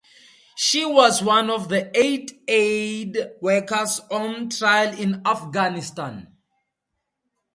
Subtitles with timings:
[0.55, 6.35] She was one of eight aid workers on trial in Afghanistan.